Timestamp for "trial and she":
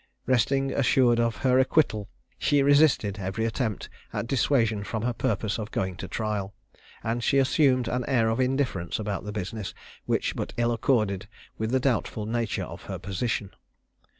6.07-7.37